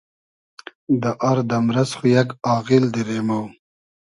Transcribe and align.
دۂ 1.01 1.11
آر 1.29 1.37
دئمرئس 1.49 1.91
خو 1.97 2.05
یئگ 2.13 2.29
آغیل 2.55 2.85
دیرې 2.93 3.19
مۉ 3.27 3.45